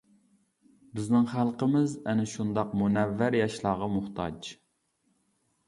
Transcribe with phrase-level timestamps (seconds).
[0.99, 4.53] بىزنىڭ خەلقىمىز ئەنە شۇنداق مۇنەۋۋەر ياشلارغا موھتاج.